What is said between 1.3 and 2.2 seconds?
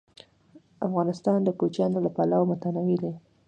د کوچیان له